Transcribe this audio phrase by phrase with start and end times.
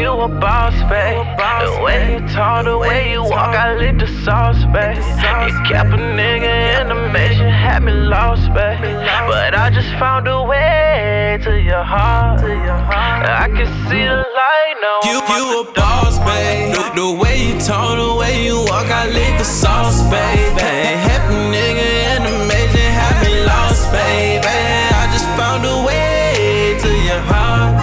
[0.00, 1.26] you a boss, babe.
[1.64, 4.96] The way you talk, the way you walk, I lit the sauce, babe.
[4.96, 8.80] You kept a nigga in the mission, had me lost, babe.
[9.28, 12.40] But I just found a way to your heart.
[12.40, 14.98] I can see the light now.
[15.10, 16.74] You, you a boss, babe.
[16.74, 20.60] The, the way you talk, the way you walk, I lick the sauce, baby.
[21.08, 24.46] Happy nigga in the mission, had me lost, baby.
[24.46, 27.74] I just found a way to your heart.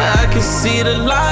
[0.00, 1.29] I can see the light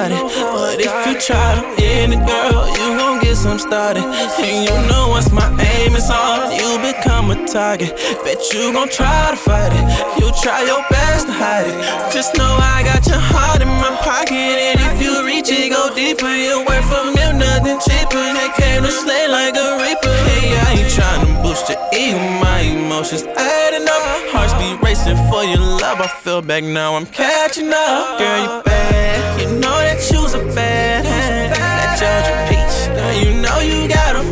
[0.00, 0.22] got it,
[0.52, 4.04] but if you try to end it, girl, you gon' get some started.
[4.04, 7.92] And you know what's my aim is on, you become a target.
[8.24, 9.84] Bet you gon' try to fight it,
[10.18, 11.76] you try your best to hide it.
[12.12, 15.94] Just know I got your heart in my pocket, and if you reach it, go
[15.94, 16.32] deeper.
[16.32, 18.24] You work for me, nothing cheaper.
[18.36, 20.14] They came to slay like a reaper.
[20.28, 24.02] Hey, I ain't tryna boost your ego, my emotions adding up.
[24.32, 26.00] Hearts be racing for your love.
[26.00, 28.18] I feel back now, I'm catching up.
[28.18, 28.69] Girl, you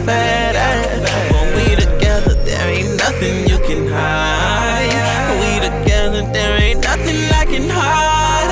[0.08, 1.04] fat ass.
[1.32, 4.88] When we together, there ain't nothing you can hide.
[5.40, 8.48] We together, there ain't nothing I can hide.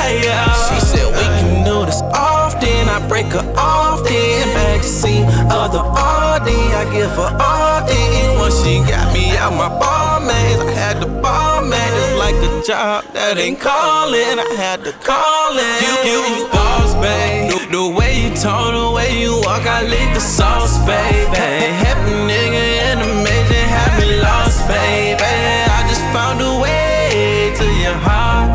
[0.68, 2.82] She said we can do this often.
[2.96, 5.24] I break her off, then backseat
[5.58, 6.60] of the Audi.
[6.80, 8.38] I give her all in.
[8.38, 11.90] Once she got me out my ball maze, I had to ball man.
[11.96, 15.78] Just like a job that ain't calling, I had to call it.
[15.84, 17.35] You, you, boss, babe.
[17.66, 21.36] The, the way you talk, the way you walk, I lick the sauce, baby.
[21.36, 25.22] Happy nigga in the making, had me lost, baby.
[25.22, 28.50] I just found a way to your heart.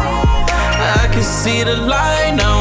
[1.02, 2.52] I can see the light now.